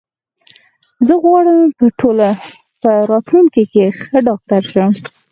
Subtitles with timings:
[1.07, 1.59] زه غواړم
[2.81, 4.91] په راتلونکې کې ښه ډاکټر شم.